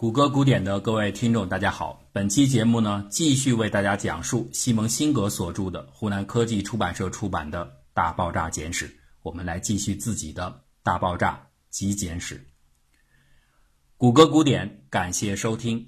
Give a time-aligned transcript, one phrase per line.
[0.00, 2.02] 谷歌古典的各位听众，大家好。
[2.10, 8.88] 本期节目呢，继续为大家讲述西蒙辛格所著的湖南科技出版社出版的《大爆炸简史》。
[9.22, 10.44] 我们来继续自己的
[10.82, 12.36] 《大爆炸极简史》。
[13.98, 15.86] 谷歌古典，感谢收听。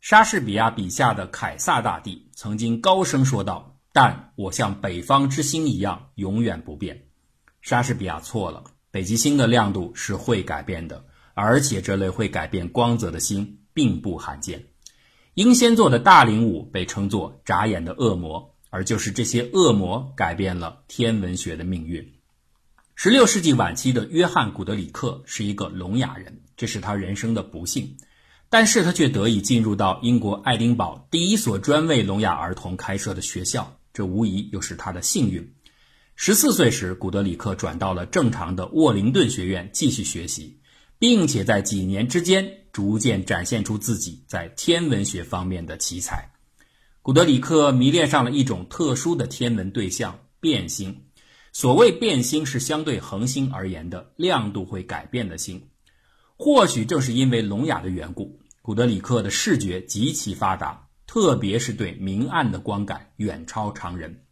[0.00, 7.06] 莎士比亚笔下的凯撒大帝曾经高声说道：“但我像北方之星一样，永远不变。”
[7.60, 8.62] 莎士比亚错了，
[8.92, 11.04] 北极星的亮度是会改变的。
[11.34, 14.64] 而且这类会改变光泽的星并不罕见。
[15.34, 22.12] 英仙座的大灵武被称作“眨眼的恶魔”，而就是这些恶魔改变了天文学的命运。
[22.94, 27.96] 十六世纪晚期的约翰·古德里克是一个聋哑人，这是他人生的不幸，
[28.50, 35.54] 但是他却得以进入到英国爱丁堡第一所专为聋哑儿童开设的学校，这无疑又是他的幸运。
[36.14, 40.58] 十四岁时，古德里克转到了正常的沃灵顿学院继续学习。
[41.02, 46.30] 并且在几年之间逐渐展现出自己在天文学方面的奇才。
[47.02, 51.06] 古德里克迷恋上了一种特殊的天文对象——变星。
[51.52, 55.70] 所谓变星，是相对恒星而言的亮度会改变的星。
[56.36, 64.22] 或许正是因为聋哑的缘故，古德里克的视觉极其发达，特别是对明暗的光感远超常人。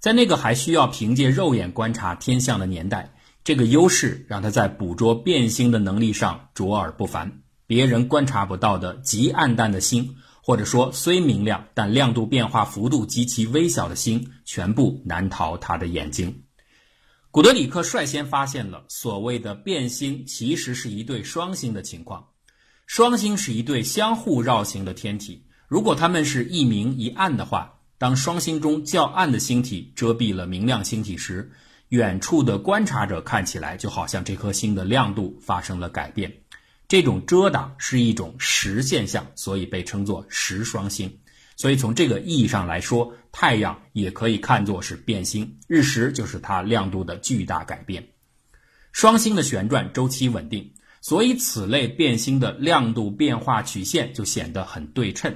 [0.00, 3.14] 在那个还需要凭借肉眼观察天象的年代。
[3.44, 16.42] 这个优势让他在捕捉变星的能力上卓尔不凡，别人观察不到的极暗淡的星，或者说虽明亮但亮度变化幅度极其微小的星，全部难逃他的眼睛。
[17.30, 22.26] 古德里克率先发现了所谓的变星其实是一对双星的情况。
[22.86, 31.50] 双星是一对相互绕行的天体，如果它们是一明一暗的话，当双星中较暗的星体遮蔽了明亮星体时。
[31.88, 36.30] 远处的观察者看起来就好像这颗星的亮度发生了改变，
[36.86, 41.18] 这种遮挡是一种实现象，所以被称作实双星。
[41.56, 48.06] 所以从这个意义上来说，太阳也可以看作是变星，日食就是它亮度的巨大改变。
[48.92, 55.34] 双星的旋转周期稳定，所以此类变星的亮度变化曲线就显得很对称。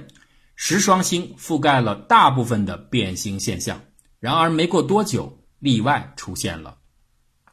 [0.55, 3.81] 实双星覆盖了大部分的变星现象，
[4.19, 5.42] 然而没过多久。
[5.63, 6.79] 例外出现了，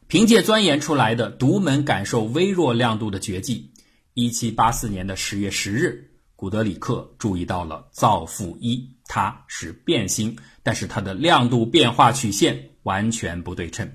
[0.08, 3.72] 凭借钻研出来的独门感受微弱亮度的绝技。
[4.14, 13.92] 一七八四年的十月十日，古德里克注意到了造父一，它是变星，但是它的亮度变化曲线完全不对称。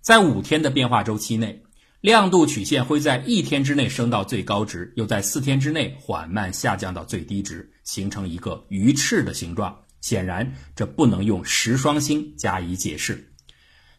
[0.00, 1.62] 在五天的变化周期内，
[2.00, 9.82] 亮度曲线会在一天之内升到最高值，又在四天之内缓慢下降到最低值，形成一个鱼翅的形状。
[10.00, 13.31] 显然，这不能用十双星加以解释。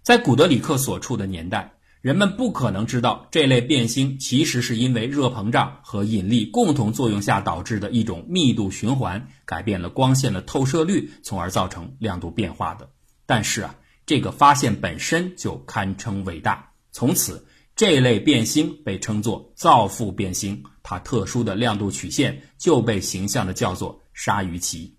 [0.03, 12.89] 在古德里克所处的年代，人们不可能知道这类变星其实是因为热膨胀和引力共同作用下导致的一种密度循环改变了光线的透射率，从而造成亮度变化的。
[13.25, 13.75] 但是啊，
[14.05, 16.71] 这个发现本身就堪称伟大。
[16.91, 24.97] 从此，这类变星被称作造父变星，它特殊的亮度曲线就被形象的叫做鲨鱼鳍。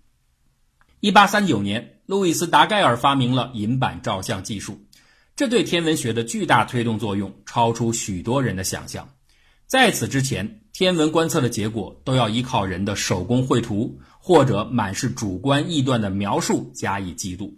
[0.99, 4.84] 一八三九年，路易斯·达盖尔发明了银版照相技术。
[5.35, 9.09] 这对天文学的巨大推动作用超出许多人的想象。
[9.67, 17.53] 在此之前，天文观测的结果都要依靠人的手工绘图或者满是主观臆断的描述加以记录。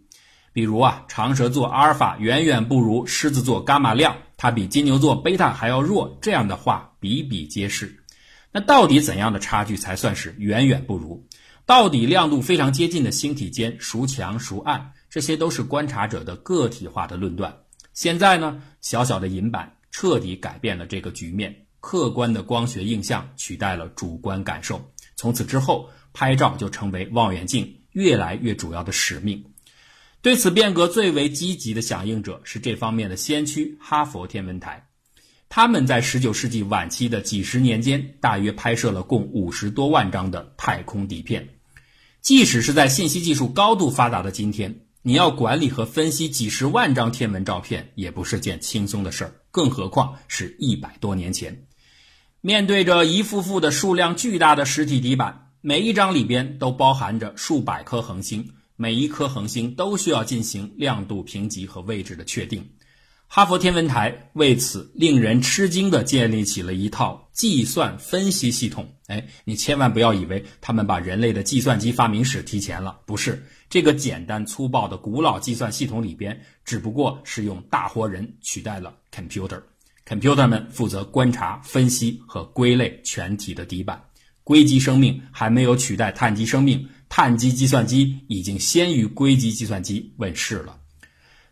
[0.53, 8.03] 比如啊，长蛇座阿尔法远远不如狮子座伽马亮，它比金牛座贝塔还要弱，这样的话比比皆是。
[8.51, 11.27] 那到底怎样的差距才算是远远不如？
[11.67, 14.94] 到底亮度非常接近的星体间孰强孰暗？
[15.11, 17.55] 这些都是观察者的个体化的论断。
[17.97, 24.91] 现在呢，小小的银板彻底改变了这个局面，客观的光学映像取代了主观感受。
[25.16, 29.44] 从此之后，拍照就成为望远镜越来越主要的使命。
[30.22, 34.88] 对此变革最为积极的响应者是这方面的先驱——哈佛天文台。
[35.50, 41.50] 他们在19世纪晚期的几十年间，大约拍摄了共五十多万张的太空底片。
[42.21, 44.81] 即使是在信息技术高度发达的今天。
[45.07, 51.65] 你要管理和分析几十万张天文照片，也不是件轻松的事儿，更何况是一百多年前。
[52.42, 62.69] 面对着一幅幅的数量巨大的实体底板，每一张里边都包含着数百颗恒星，每一颗恒星都需要进行亮度评级和位置的确定。
[63.29, 68.88] 哈佛天文台为此令人吃惊地建立起了一套计算分析系统。
[69.07, 73.45] 哎，你千万不要以为他们把人类的计算机发明史提前了，不是。
[73.69, 79.62] 这个简单粗暴的古老计算系统里边，只不过是用大活人取代了 computer。
[80.07, 84.01] computer 们负责观察、分析和归类全体的底板，
[84.45, 90.80] 硅基生命还没有取代碳基生命，碳基计算机已经先于硅基计算机问世了。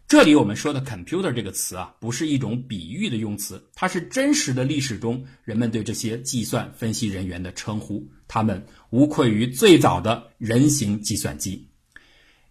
[0.07, 8.07] 这里我们说的 “computer” 这个词啊，不是一种比喻的用词，它是真实的历史中人们对这些计算分析人员的称呼。
[8.28, 11.68] 他们无愧于最早的人形计算机。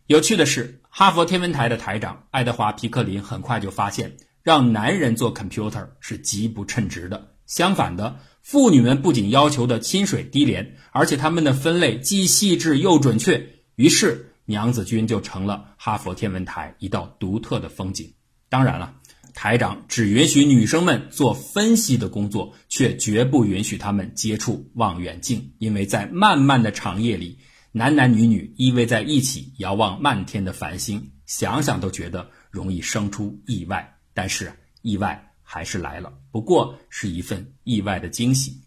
[0.08, 7.34] 有趣的是，哈佛天文台的台长爱德华·皮克林很快就发现，让男人做 computer 是极不称职的。
[7.46, 13.48] 相反的，妇女们不仅要求的亲水低廉，而且他们的分类既细致又准确。
[13.76, 14.32] 于是。
[14.46, 18.12] 娘子军就成了哈佛天文台一道独特的风景。
[18.48, 18.94] 当然了，
[19.34, 27.38] 台长只允许女生们做分析的工作，却绝不允许她们接触望远镜，因为在漫漫的长夜里，
[27.72, 33.96] 男男女女依偎在一起遥望漫天的繁星，想想都觉得容易生出意外。
[34.12, 34.52] 但是
[34.82, 38.60] 意外还是来了，不过是一份意外的惊喜。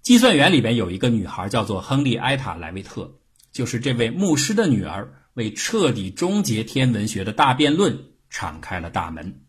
[0.00, 3.14] 计算员里边有一个女孩，叫做亨利埃塔莱维特。
[3.54, 7.96] 就是这位牧师的女儿，为彻底终结天文学的大辩论
[8.28, 9.42] 敞开了大门。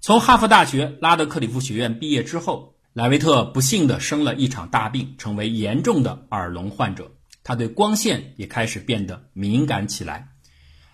[0.00, 7.12] 从哈佛大学拉德克里夫学院毕业之后，莱维特不幸地生了一场大病，成为严重的耳聋患者。
[7.44, 10.28] 他对光线也开始变得敏感起来。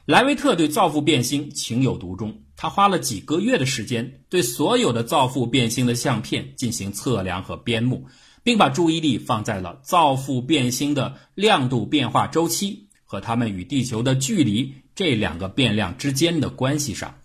[0.05, 8.06] 莱维特对造父变星情有独钟，他花了几个月的时间，对所有的造父变星的相片进行测量和编目。
[8.44, 17.19] 并把注意力放在了造父变星的亮度变化周期和它们与地球的距离这两个变量之间的关系上。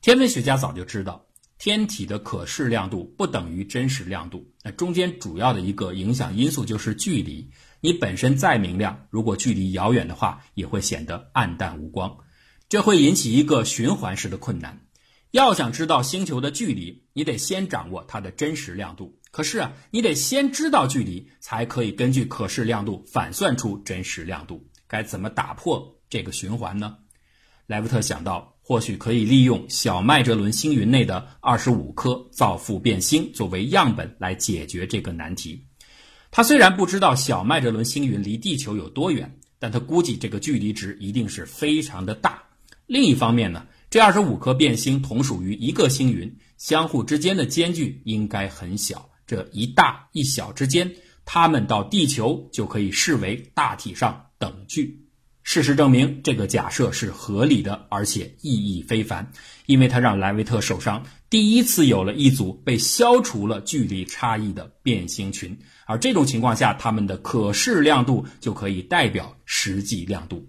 [0.00, 1.26] 天文学家早就知道，
[1.58, 7.50] 天体的可视亮度不等于真实亮度，那中间主要的一个影响因素就是距离。
[7.80, 12.18] 你本身再明亮，如果距离遥远的话，也会显得暗淡无光，
[12.68, 14.86] 这会引起一个循环式的困难。
[15.32, 19.18] 要想知道星球的距离，你得先掌握它的真实亮度。
[19.32, 24.62] 可是啊，你得先知道距离，才可以根据可视亮度反算出真实亮度。
[24.86, 26.98] 该怎么打破这个循环呢？
[27.66, 35.64] 莱维特想到，或许可以利用小麦哲伦星云内的二十五颗造父变星作为样本来解决这个难题。
[36.30, 42.42] 他虽然不知道小麦哲伦星云离地球有多远，但他估计这个距离值一定是非常的大。
[42.86, 49.08] 另一方面呢，这二十五颗变星同属于一个星云，相互之间的间距应该很小。
[49.26, 50.92] 这一大一小之间，
[51.24, 55.00] 它们到地球就可以视为大体上等距。
[55.44, 59.32] 事实证明，这个假设是合理的，而且意义非凡，
[59.66, 70.48] 因为它让莱维特手上第一次有了一组被消除了距离差异的变星群，而这种情况下，它们的可视亮度就可以代表实际亮度。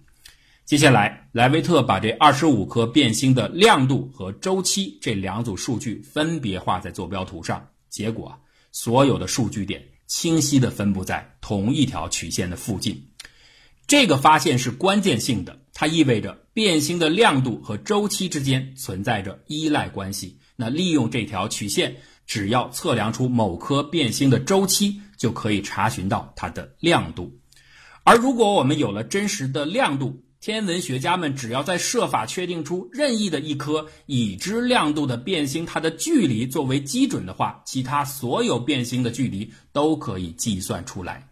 [0.63, 8.39] 接下来，莱维特把这二十五颗变星的亮度和周期这两组数据分别画在坐标图上，结果。
[8.73, 13.07] 所有的数据点清晰地分布在同一条曲线的附近，
[13.87, 20.39] 这个发现是关键性的，它意味着变星的亮度和周期之间存在着依赖关系。
[20.55, 21.97] 那利用这条曲线，
[22.27, 27.39] 只要测量出某颗变星的周期，就可以查询到它的亮度。
[28.03, 41.29] 而如果我们有了真实的亮度，天文学家们只要在设法确定出任意的一颗已知亮度的变星，它的距离作为基准的话，其他所有变星的距离都可以计算出来。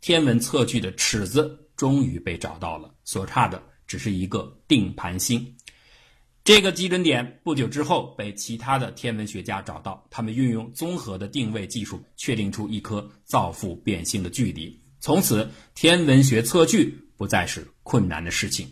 [0.00, 5.54] 天文测距的尺子终于被找到了，所差的只是一个定盘星。
[6.42, 14.76] 这个基准点不久之后被其他的天文学家找到，他们运用综合的定位技术确定出一颗造父变星的距离。
[14.98, 17.04] 从此，天文学测距。
[17.18, 18.68] 不再是困难的事情。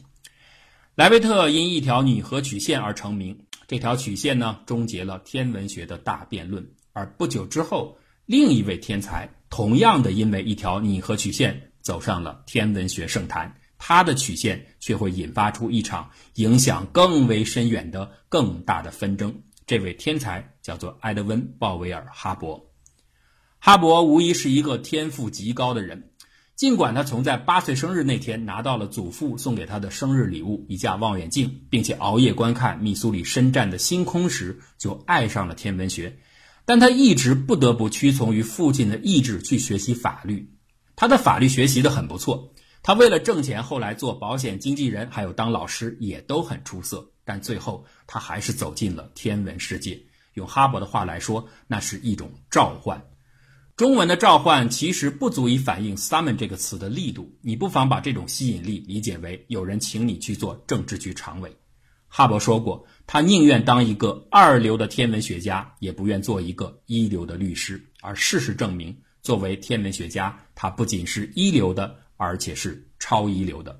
[0.94, 3.34] 莱维特因一条拟合曲线而成名，
[3.66, 6.62] 这条曲线呢，终结了天文学的大辩论。
[6.92, 7.96] 而不久之后，
[8.26, 19.34] 另一位天才同样的因为一条拟合曲线走上了天文学圣坛，他的曲线却会引发出一场影响更为深远的更大的纷争。
[19.66, 22.62] 这位天才叫做埃德温·鲍威尔·哈勃。
[23.58, 26.10] 哈勃无疑是一个天赋极高的人。
[26.56, 36.16] 尽管他从在八岁生日那天拿到了祖父送给他的生日礼物一架望远镜，并且熬夜观看密苏里深湛的星空时就爱上了天文学，
[36.64, 40.50] 但他一直不得不屈从于父亲的意志去学习法律。
[40.96, 47.10] 他的法律学习的很不错，他为了挣钱，后来做保险经纪人，还有当老师也都很出色。
[47.26, 50.00] 但最后他还是走进了天文世界。
[50.32, 53.02] 用哈勃的话来说，那是一种召唤。
[53.76, 61.54] 中文的召唤其实不足以反映 “summon” 这个词的力度，你不妨把这种吸引力理解为有人请你去做政治局常委。
[62.08, 67.78] 哈勃说过，他宁愿当一个二流的天文学家，也不愿做一个一流的律师。
[68.00, 73.78] 而事实证明，作为天文学家，他不仅是一流的，而且是超一流的。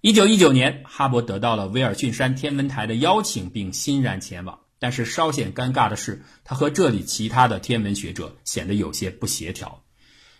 [0.00, 4.58] 一九一九年，哈勃得到了威尔逊山天文台的邀请，并欣然前往。
[4.78, 9.82] 但是稍显尴尬的是，他和这里其他的天文学者显得有些不协调。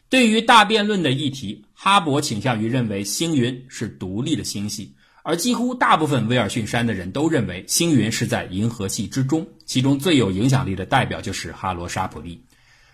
[0.09, 9.47] 对于大辩论的议题，哈勃倾向于认为星云是独立的星系，而几乎大部分威尔逊山的人都认为星云是在银河系之中。
[9.67, 12.43] 其中最有影响力的代表就是哈罗·沙普利。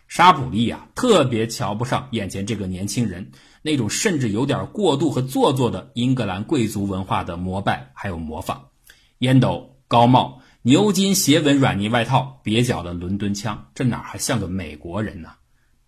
[0.08, 3.30] 沙普利啊，特别瞧不上眼前这个年轻人
[3.62, 8.60] 那种甚至有点过度和做作的英格兰贵族文化的膜拜还有模仿，
[9.18, 10.42] 烟斗、高帽。
[10.66, 15.28] 牛津斜纹软呢外套，蹩脚的伦敦腔，这哪还像个美国人呢？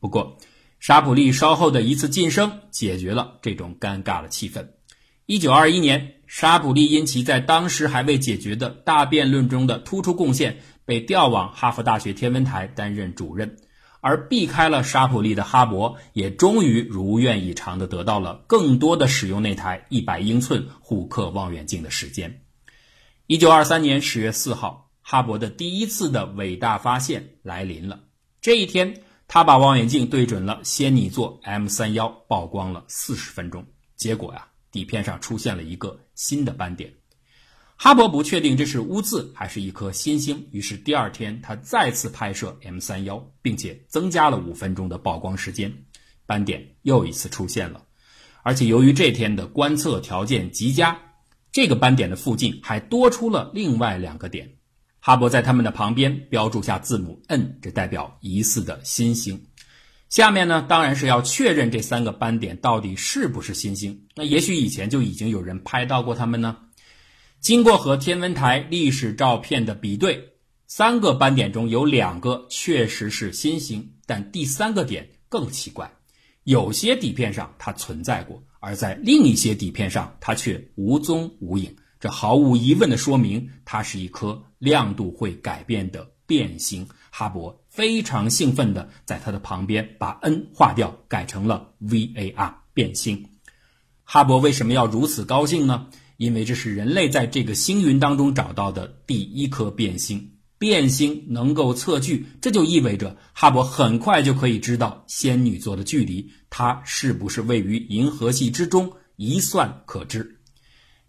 [0.00, 0.37] 不过，
[0.80, 4.68] 沙普利稍后的一次晋升解决了这种尴尬的气氛。
[5.25, 13.56] 一九二一年，沙普利因其在当时还未解决的大辩论中的突出贡献，被调往哈佛大学天文台担任主任。
[14.02, 22.42] 而避开了沙普利的哈勃，也终于如愿以偿地得到了更多的使用那台一百英寸虎克望远镜的时间。
[23.28, 28.04] 一九二三年十月四号，哈勃的第一次的伟大发现来临了。
[28.40, 33.66] 这一天，他把望远镜对准了仙女座 M 三幺，曝光了四十分钟。
[33.97, 36.95] 结果呀，底片上出现了一个新的斑点。
[37.75, 45.76] 哈勃不确定这是污渍还是一颗新星，于是第二天他再次拍摄 M 三幺，并且增加了五分钟的曝光时间，
[46.26, 47.83] 斑点又一次出现了。
[48.45, 50.97] 而且由于这天的观测条件极佳。
[51.56, 54.56] 这个斑点的附近还多出了另外两个点，
[55.00, 59.46] 哈勃在它们的旁边标注下字母 N，这代表疑似的新星。
[60.10, 64.06] 下面呢，当然是要确认这三个斑点到底是不是新星。
[64.14, 66.58] 那也许以前就已经有人拍到过它们呢。
[67.40, 70.34] 经过和天文台历史照片的比对，
[70.66, 75.90] 三个斑点中有两个确实是新星，但第三个点更奇怪，
[76.44, 78.42] 有些底片上它存在过。
[78.60, 81.76] 而在另一些底片上，它却无踪无影。
[81.98, 86.86] 这毫无疑问的说明，它是一颗亮度会改变的变星。
[87.10, 93.30] 哈勃非常兴奋地在它的旁边把 N 划掉，改成了 VAR 变星。
[94.04, 95.88] 哈勃为什么要如此高兴呢？
[96.18, 100.35] 因为这是人类在这个星云当中找到的第一颗变星。
[100.58, 110.40] 变星能够测距，这就意味着哈勃很快就可以知道仙女座的距离，它是不是位于银河系之中，一算可知。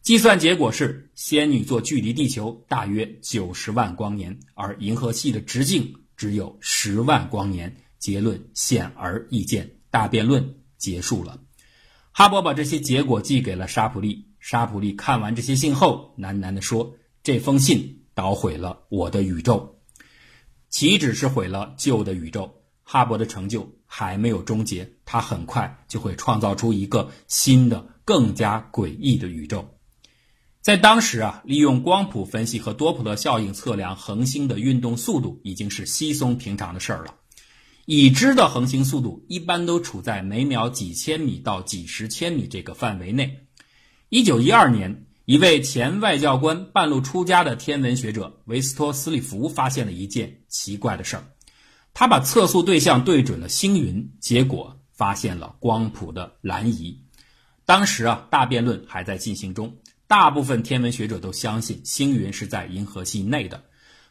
[0.01, 7.75] 计算结果是，仙女座距离地球大约九十万光年，而银河系的直径只有十万光年。
[7.99, 11.41] 结论显而易见，大辩论结束了。
[12.11, 19.77] 哈勃把这些结果寄给了沙普利，沙普利看完这些信后，喃喃地说：“这封信。”捣毁了我的宇宙，
[20.69, 22.51] 岂止是毁了旧的宇宙？
[22.83, 29.77] 哈勃的成就还没有终结，他很快就会创造出一个新的、更加诡异的宇宙。
[30.61, 37.13] 在当时啊，利用光谱分析和多普勒效应测量恒星的运动速度已经是稀松平常的事儿了。
[37.85, 43.45] 已知的恒星速度一般都处在每秒几千米到几十千米这个范围内。
[44.09, 45.03] 一九一二年。
[45.27, 51.23] 一位前外交官、半路出家的天文学者维斯托斯利弗发现了一件奇怪的事儿，
[51.93, 57.01] 他把测速对象对准了星云，结果发现了光谱的蓝移。
[57.65, 59.75] 当时啊，大辩论还在进行中，
[60.07, 63.65] 大部分天文学者都相信星云是在银河系内的。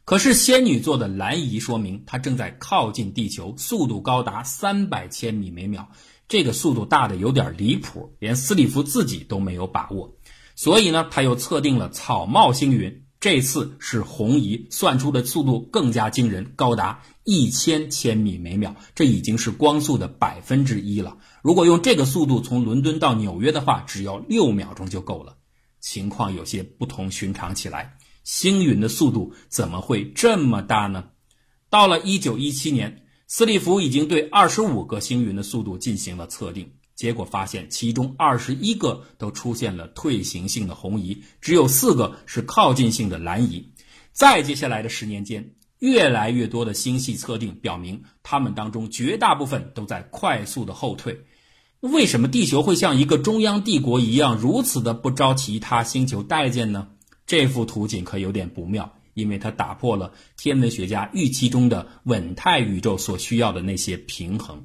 [0.04, 5.88] 可是仙女座的蓝移说明它正在靠近地球，速度高达三百千米每秒，
[6.28, 10.15] 这个速度大的有点离谱，连斯利弗自己都没有把握。
[10.56, 21.18] 所以呢，他又测定了草帽星云，这次是红移，算出的速度更加惊人，高达一千千米每秒，这已经是光速的百分之一了。
[21.42, 25.36] 如果用这个速度从伦敦到纽约的话，只要六秒钟就够了。
[25.78, 31.10] 情况有些不同寻常起来，星云的速度怎么会这么大呢？
[31.68, 36.72] 到了一九一七年，斯利弗已经对二十五个星云的速度进行了测定。
[36.96, 43.70] 结果发现，其中二十一个都出现了退行性的红移，只有四个是靠近性的蓝移。
[44.12, 51.26] 在接下来的十年间，越来越多的星系测定表明，它们当中绝大部分都在快速的后退。
[51.80, 56.88] 为什么地球会像一个中央帝国一样，如此的不招其他星球待见呢？
[57.26, 64.64] 这幅图景可有点不妙，因为它打破了天文学家预期中的稳态宇宙所需要的那些平衡。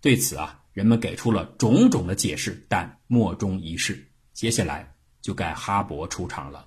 [0.00, 0.61] 对此啊。
[0.72, 4.08] 人们给出了种种的解释，但莫衷一是。
[4.32, 6.66] 接下来就该哈勃出场了。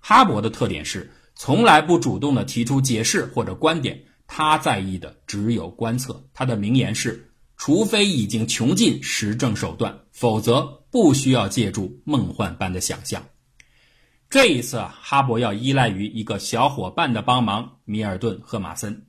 [0.00, 6.22] 哈勃的特点是从来不主动的提出解释或者观点，他在意的只有观测。
[6.32, 13.24] 他的名言是：“除非已经穷尽实证手段，否则不需要借助梦幻般的想象。
[14.28, 19.06] 这一次啊，哈勃要依赖于一个小伙伴的帮忙——米尔顿·赫马森。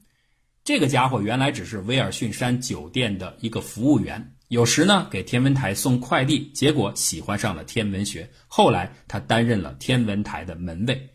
[0.63, 8.29] 这个家伙原来只是威尔逊山酒店的一个服务员，有时呢给天文台送快递，结果喜欢上了天文学。
[8.47, 11.09] 后来他担任了天文台的门卫。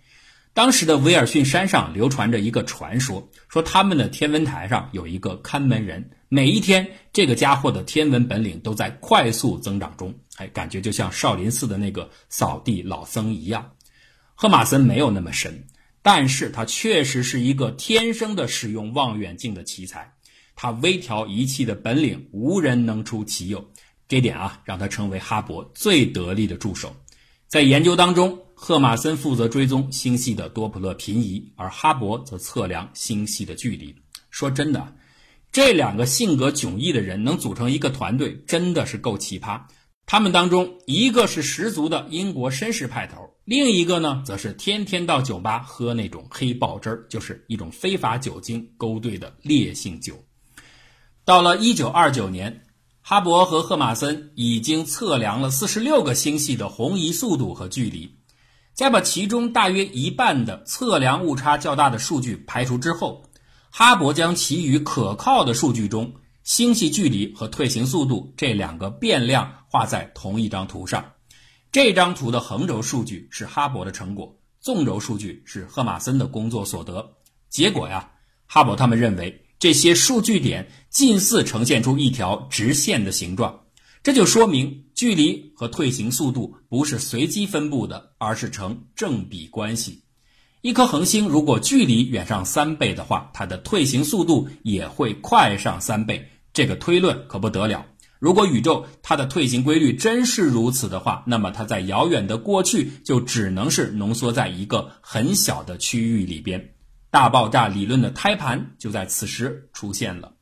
[0.55, 13.71] 当时的威尔逊山上流传着一个传说，说他们的天文台上有一个看门人，每一天这个家伙的天文本领都在快速增长中，哎，感觉就像少林寺的那个扫地老僧一样。
[14.35, 15.65] 赫马森没有那么神，
[16.03, 20.12] 但是他确实是一个天生的使用望远镜的奇才，
[20.55, 23.65] 他微调仪器的本领无人能出其右，
[24.09, 26.95] 这点啊让他成为哈勃最得力的助手，
[27.49, 28.39] 在研究当中。
[28.55, 33.93] 赫马森负责追踪星系的多普勒频移，而哈勃则测量星系的距离。
[34.31, 34.95] 说真的，
[35.51, 39.61] 这两个性格迥异的人能组成一个团队，真的是够奇葩。
[40.07, 50.15] 他们当中，一个是十足的英国绅士派头，另一个呢，则是天天到酒吧喝那种黑豹汁儿，就是一种非法酒精勾兑的烈性酒。
[51.25, 52.65] 到了一九二九年，
[53.01, 58.19] 哈勃和赫马森已经测量了四十六个星系的红移速度和距离。
[58.75, 63.25] 在把其中大约一半的测量误差较大的数据排除之后，
[63.71, 71.13] 哈勃将其余可靠的数据中星系距离和退行速度这两个变量画在同一张图上。
[71.71, 77.13] 这张图的横轴数据是哈勃的成果，纵轴数据是赫马森的工作所得。
[77.49, 78.11] 结果呀，
[78.47, 83.61] 哈勃他们认为这些数据点近似呈现出一条直线的形状。
[84.03, 90.03] 这就说明距离和退行速度不是随机分布的，而是成正比关系。
[90.63, 96.29] 一颗恒星如果距离远上三倍的话，它的退行速度也会快上三倍。
[96.53, 97.87] 这个推论可不得了。
[98.19, 106.75] 如果宇宙它的退行规律真是如此的话，那么它在遥远的过去就只能是浓缩在一个很小的区域里边。
[107.13, 110.33] 大爆炸理论的胎盘就在此时出现了。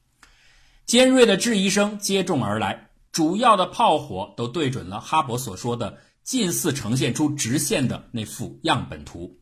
[0.86, 2.86] 尖锐的质疑声接踵而来。
[3.12, 9.36] 主要的炮火都对准了哈勃所说的近似呈现出直线的那幅样本图。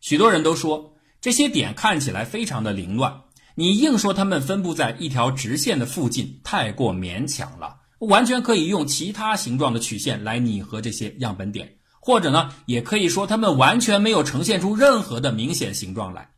[0.00, 3.22] 许多人都说这些点看起来非常的凌乱，
[3.54, 7.76] 你硬说它们分布在一条直线的附近，太过勉强了。
[8.00, 16.28] 完全可以用其他形状的曲线来拟合这些样本点，或者呢，也可以说它们完全没有呈现出任何的明显形状来。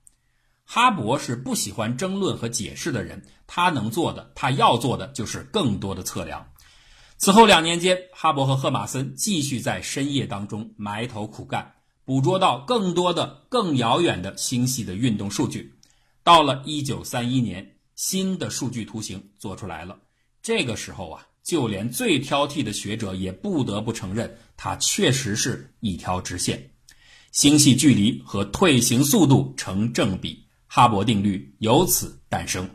[0.75, 6.45] 哈勃是不喜欢争论和解释的人，他能做的，他要做的就是更多的测量。
[7.17, 15.73] 此后两年间，哈勃和赫马森继续在深夜当中埋头苦干，捕捉到更多的、更遥远的星系的运动数据。
[16.25, 19.97] 到了1931年，新的数据图形做出来了。
[20.43, 26.69] 这个时候啊，就连最挑剔的学者也不得不承认，它确实是一条直线，
[27.31, 30.44] 星系距离和退行速度成正比。
[30.75, 32.69] 哈勃定律由此诞生。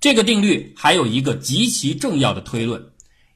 [0.00, 2.84] 这个定律还有一个极其重要的推论。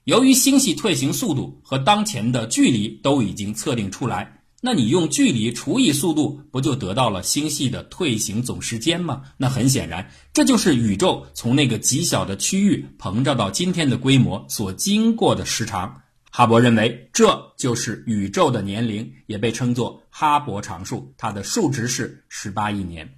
[0.03, 9.23] 由于星系退行速度和当前的距离都已经测定出来，那你用距离除以速度，不就得到了星系的退行总时间吗？
[9.37, 16.03] 那很显然，这就是宇宙从那个极小的区域膨胀到今天的规模所经过的时长。
[16.29, 23.09] 哈勃认为，这就是宇宙的年龄，也被称作哈勃常数，它的数值是十八亿年。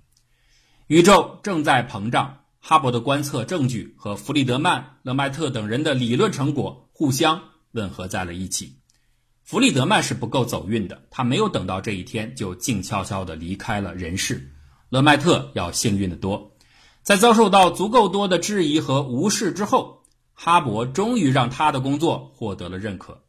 [0.86, 2.40] 宇宙正在膨胀。
[2.66, 7.42] 哈勃的观测证据和弗里德曼、勒迈特等人的理论成果互相
[7.72, 8.78] 吻合在了一起。
[9.42, 14.50] 弗里德曼是不够走运的，他没有等到这一天就静悄悄地离开了人世。
[14.88, 16.56] 勒迈特要幸运得多，
[17.02, 23.24] 在遭受到足够多的质疑和无视之后，哈勃终于让他的工作获得了认可。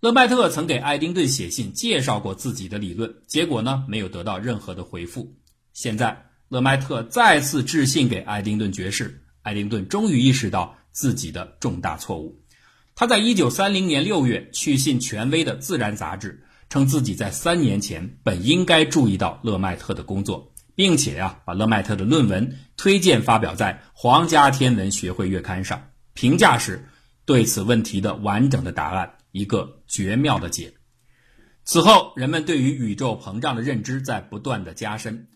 [0.00, 5.34] 勒迈特曾给爱丁顿写信介绍过自己的理论，结果呢没有得到任何的回复。
[5.72, 6.27] 现在。
[6.48, 12.40] 勒迈特再次致信给爱丁顿爵士，爱丁顿终于意识到自己的重大错误。
[12.94, 25.90] 他在一九三零年六月去信权威的《自然》杂志，称自己在三年前本应该注意到勒迈特的工作，并且呀，把勒迈特的论文推荐发表在皇家天文学会月刊上。
[26.14, 26.88] 评价是
[27.26, 30.72] 对此问题的完整的答案，一个绝妙的解。
[31.62, 35.28] 此后，人们对于宇宙膨胀的认知在不断的加深。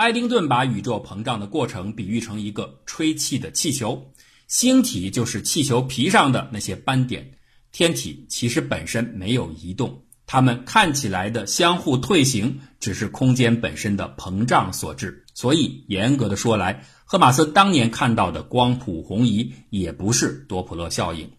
[0.00, 4.10] 爱丁顿把宇宙膨胀的过程比喻成一个吹气的气球，
[4.48, 7.32] 星体就是气球皮上的那些斑点，
[7.70, 15.26] 天体其实本身没有移动，它们看起来的相互退行，只是空间本身的膨胀所致。
[15.34, 21.30] 所以，严格的说来，赫马斯当年看到的光谱红移也不是多普勒效应。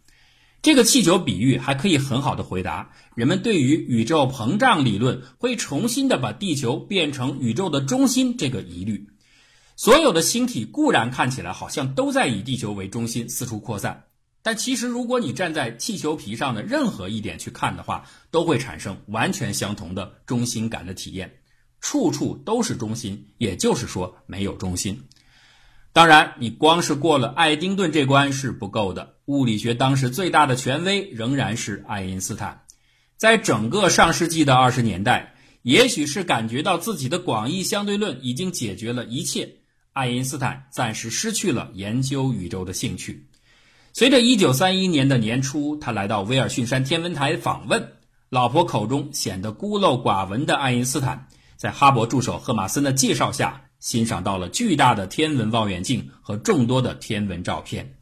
[0.62, 9.08] 这个气球比喻还可以很好的回答人们对于宇宙膨胀理论会重新的把地球变成宇宙的中心这个疑虑。
[9.76, 14.04] 所有的星体固然看起来好像都在以地球为中心四处扩散。
[14.44, 21.40] 但其实，如果你站在气球皮上的任何一点去看的话，都会产生完全相同的中心感的体验，
[21.80, 25.04] 处处都是中心，也就是说没有中心。
[25.94, 29.18] 当然，你光是过了爱丁顿这关是不够的。
[29.32, 32.64] 物理学当时最大的权威仍然是爱因斯坦。
[33.16, 39.58] 在整个上世纪的二十年代，也许是感觉到自己的广义相对论已经解决了一切，
[39.94, 43.28] 爱因斯坦暂时失去了研究宇宙的兴趣。
[43.94, 47.94] 随着1931年的年初，他来到威尔逊山天文台访问，
[48.30, 57.94] 老婆口中显得孤陋寡闻的爱因斯坦，在哈勃助手赫马森的介绍下，欣赏到了巨大的天文望远镜和众多的天文照片。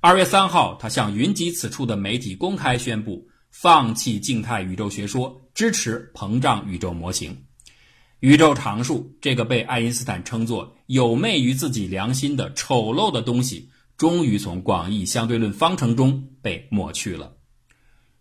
[0.00, 7.36] 二月三号，他向云集此处的媒体公开宣布，放弃静态宇宙学说，支持膨胀宇宙模型。
[8.20, 13.70] 宇宙常数这个被爱因斯坦称作有昧于自己良心的丑陋的东西。
[13.96, 17.32] 终于从广义相对论方程中被抹去了。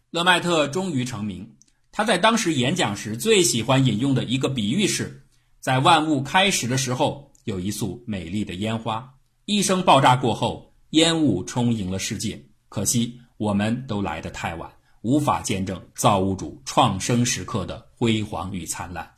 [0.09, 1.55] 勒迈特终于成名。
[1.91, 5.27] 他在当时演讲时最喜欢引用的一个比喻是：
[5.59, 9.13] 在万物开始的时候，有一束美丽的烟花，
[9.45, 12.43] 一声爆炸过后，烟雾充盈了世界。
[12.69, 14.71] 可惜我们都来得太晚，
[15.01, 19.09] 无法见证造物主创生时刻的辉煌与灿烂。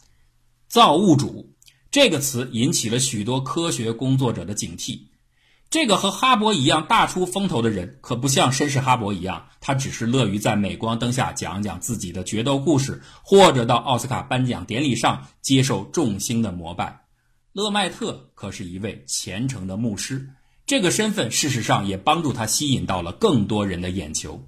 [0.67, 1.55] 造物主
[1.89, 4.99] 这个词引起了许多科学工作者的警惕。
[5.71, 17.05] 这个和哈勃一样大出风头的人，可不像绅士哈勃一样，他只是乐于在镁光灯下讲讲自己的决斗故事，或者到奥斯卡颁奖典礼上接受众星的膜拜。
[17.53, 20.27] 勒迈特可是一位虔诚的牧师，
[20.69, 24.47] 这个身份事实上也帮助他吸引到了更多人的眼球。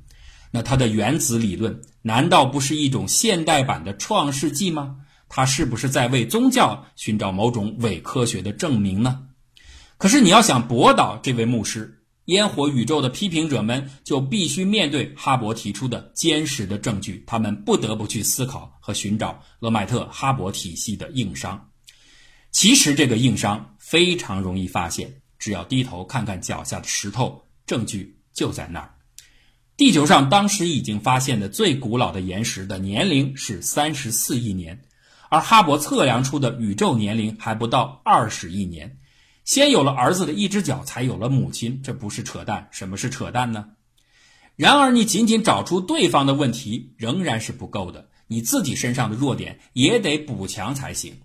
[0.52, 4.98] 那他的原子理论难道不是一种现代版的创世纪吗？
[5.28, 9.24] 他是不是在为宗教寻找某种伪科学的证明呢？
[9.98, 21.70] 可是你要想驳倒这位牧师，烟火宇宙的批评者们就必须面对哈勃提出的坚实的证据，他们不得不去思考和寻找勒迈特哈勃体系的硬伤。
[22.52, 28.94] 其实这个硬伤非常容易发现，只要低头看看脚下的石头，证据就在那儿。
[29.76, 34.84] 地球上当时已经发现的最古老的岩石的年龄是三十四亿年，
[35.30, 39.00] 而哈勃测量出的宇宙年龄还不到二十亿年。
[39.44, 42.70] 先有了儿子的一只脚，才有了母亲，这不是扯淡？
[42.72, 43.70] 什么是扯淡呢？
[44.56, 51.16] 然而，你仅仅找出对方的问题仍然是不够的，你自己身上的弱点也得补强才行。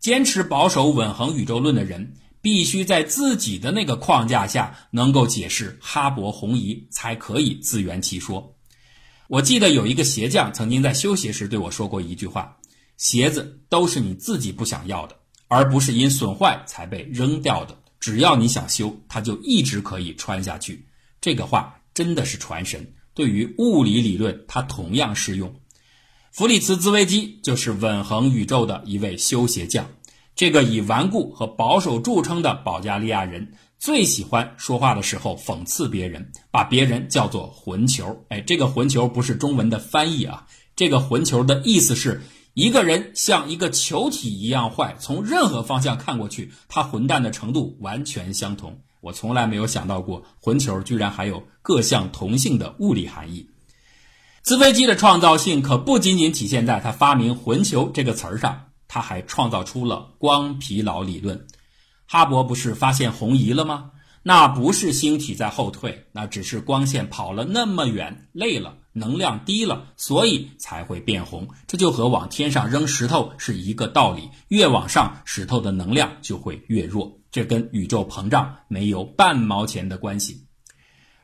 [0.00, 8.54] 坚持保守稳恒宇宙论的人，必须在自己的那个框架下能够解释哈勃红移，才可以自圆其说。
[9.28, 12.58] 我记得有一个鞋匠曾经在修鞋时对我说过一句话
[12.98, 15.16] ：“鞋子都是你自己不想要的。”
[15.48, 17.76] 而不是因损坏才被扔掉的。
[18.00, 20.86] 只要你想修，它就一直可以穿下去。
[21.20, 22.94] 这个话真的是传神。
[23.12, 25.54] 对于物理理论，它同样适用。
[26.30, 29.90] 弗里茨·兹维基就是稳恒宇宙的一位修鞋匠。
[30.34, 38.24] 这个以顽固和保守著称的保加利亚人，最喜欢说话的时候讽刺别人，把别人叫做“混球”。
[38.30, 42.22] 哎，这个“混球”不是中文的翻译啊，这个“混球”的意思是。
[42.54, 48.78] 一个人像一个球体一样坏，从任何方向看过去，他混蛋的程度完全相同。
[49.00, 53.48] 我从来没有想到过，混球居然还有各项同性的物理含义。
[54.42, 61.46] 兹菲基的创造性可不仅仅体现在他发明“混球”这个词儿上，他还创造出了光疲劳理论。
[62.04, 63.92] 哈勃不是发现红移了吗？
[64.22, 68.74] 那不是星体在后退，那只是光线跑了那么远，累了。
[68.92, 71.48] 能量低了，所以才会变红。
[71.66, 77.18] 这就和往天上扔石头是一个道理，越往上，石头的能量就会越弱。
[77.30, 80.44] 这跟宇宙膨胀没有半毛钱的关系。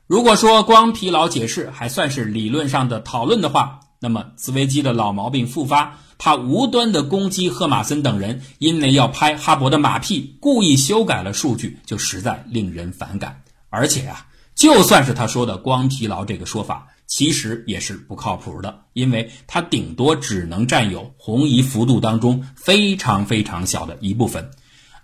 [0.06, 13.42] 如果说光疲劳解释还算是理论上的讨论的话，那么茨威基的老毛病复发，他无端的攻击赫马森等人，因为要拍哈勃的马屁，故意修改了数据，就实在令人反感。
[13.70, 16.88] 而且啊，就算是他说的光疲劳这个说法。
[17.10, 24.50] 其实也是不靠谱的，因为它顶多只能占有红移幅度当中非常非常小的一部分。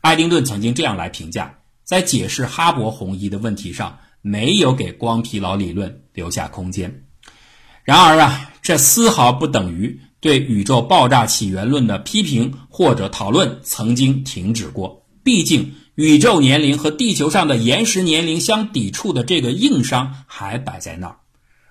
[0.03, 7.04] 爱丁顿曾经这样来评价，在解释哈勃红移的问题上，没有给光疲劳理论留下空间。
[7.85, 15.05] 然而啊，这丝毫不等于对宇宙爆炸起源论的批评或者讨论曾经停止过。
[15.23, 21.19] 毕竟，宇宙年龄和地球上的岩石年龄相抵触的这个硬伤还摆在那儿。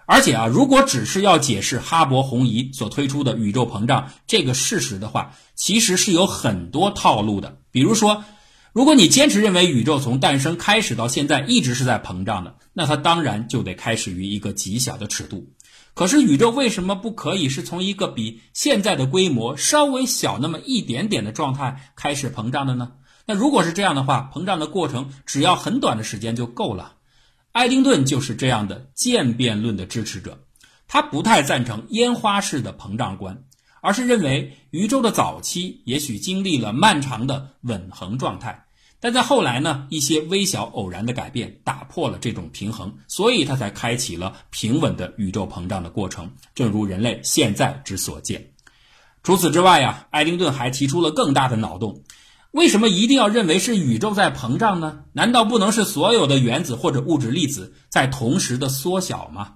[0.05, 7.57] 而且啊，如果只是要解释哈勃红移所推出的宇宙膨胀这个事实的话，其实是有很多套路的。
[7.71, 8.23] 比如说，
[8.71, 15.47] 如果你坚持认为宇宙从诞生开始到现在一直是在膨胀的，那它当然就得开始于一个极小的尺度。
[15.93, 22.93] 可是宇宙为什么不可以是从一个比现在的规模稍微小那么一点点的状态开始膨胀的呢？
[23.25, 26.95] 那如果是这样的话，膨胀的过程只要很短的时间就够了。
[27.51, 30.39] 爱丁顿就是这样的渐变论的支持者，
[30.87, 33.43] 他不太赞成烟花式的膨胀观，
[33.79, 38.65] 而是认为宇宙的早期也许经历了漫长的稳恒状态。
[39.03, 48.53] 但在后来呢，一些微小偶然的改变打破了这种平衡，所以他才开启了平稳的宇宙膨胀的过程，正如人类现在之所见。
[49.21, 52.03] 除此之外呀，爱丁顿还提出了更大的脑洞：
[52.51, 55.03] 为什么一定要认为是宇宙在膨胀呢？
[55.11, 59.55] 难道不能是所有的原子或者物质粒子在同时的缩小吗？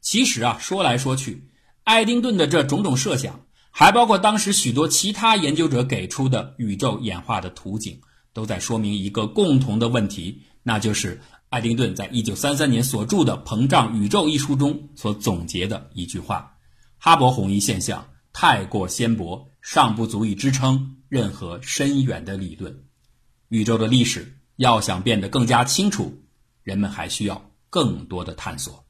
[0.00, 1.48] 其实啊，说来说去，
[1.82, 3.40] 爱丁顿的这种种设想，
[3.72, 8.00] 还包括当时许多其他研究者给出的宇宙演化的图景。
[8.32, 16.56] 都在说明一个共同的问题，那就是爱丁顿在一九三三年所著的《膨胀宇宙》一书中所总结的一句话：
[16.98, 22.84] 哈勃红移现象太过纤薄，尚不足以支撑任何深远的理论。
[23.48, 26.22] 宇宙的历史要想变得更加清楚，
[26.62, 28.84] 人们还需要更多的探索。